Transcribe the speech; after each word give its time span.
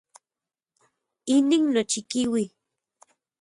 Inin 1.35 1.63
nochikiui. 1.73 2.43